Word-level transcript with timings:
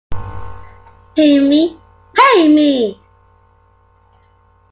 Pin 1.13 1.47
Me, 1.47 1.61
Pay 2.15 2.47
Me! 2.55 2.99